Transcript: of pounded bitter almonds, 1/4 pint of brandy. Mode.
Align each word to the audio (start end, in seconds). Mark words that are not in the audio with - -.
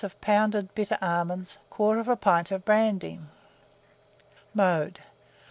of 0.03 0.19
pounded 0.19 0.73
bitter 0.73 0.97
almonds, 0.99 1.59
1/4 1.71 2.19
pint 2.19 2.49
of 2.49 2.65
brandy. 2.65 3.19
Mode. 4.51 5.01